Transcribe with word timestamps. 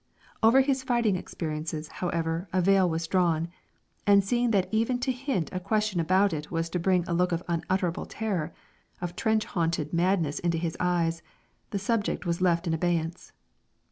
Over 0.41 0.61
his 0.61 0.81
fighting 0.81 1.15
experiences, 1.15 1.87
however, 2.01 2.49
a 2.51 2.59
veil 2.59 2.89
was 2.89 3.05
drawn; 3.05 3.49
and 4.07 4.23
seeing 4.23 4.49
that 4.49 4.67
even 4.71 4.97
to 5.01 5.11
hint 5.11 5.51
a 5.53 5.59
question 5.59 5.99
about 5.99 6.33
it 6.33 6.49
was 6.49 6.71
to 6.71 6.79
bring 6.79 7.05
a 7.07 7.13
look 7.13 7.31
of 7.31 7.43
unutterable 7.47 8.07
terror, 8.07 8.51
of 8.99 9.15
trench 9.15 9.45
haunted 9.45 9.93
madness 9.93 10.39
into 10.39 10.57
his 10.57 10.75
eyes, 10.79 11.21
the 11.69 11.77
subject 11.77 12.25
was 12.25 12.41
left 12.41 12.65
in 12.65 12.73
abeyance. 12.73 13.31